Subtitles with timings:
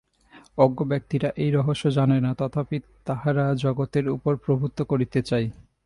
[0.57, 5.47] অজ্ঞ ব্যক্তিরা এই রহস্য জানে না, তথাপি তাহারা জগতের উপর প্রভুত্ব করিতে চায়।